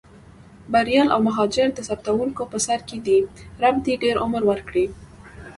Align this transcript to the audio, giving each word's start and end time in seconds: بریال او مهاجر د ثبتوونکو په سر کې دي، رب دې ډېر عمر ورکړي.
بریال 0.73 1.07
او 1.13 1.19
مهاجر 1.27 1.67
د 1.73 1.79
ثبتوونکو 1.87 2.43
په 2.51 2.57
سر 2.65 2.79
کې 2.87 2.97
دي، 3.05 3.17
رب 3.61 3.75
دې 3.85 3.93
ډېر 4.03 4.15
عمر 4.23 4.41
ورکړي. 4.47 4.85